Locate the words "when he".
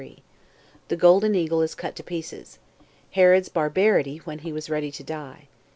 4.25-4.51